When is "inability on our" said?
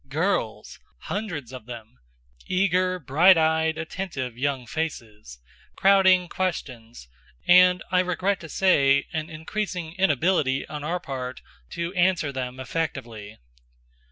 9.99-10.99